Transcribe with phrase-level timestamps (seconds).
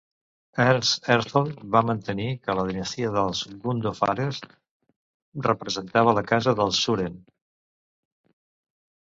[0.61, 4.41] Ernst Herzfeld va mantenir que la dinastia dels Gondophares
[5.49, 7.21] representava la casa dels Suren.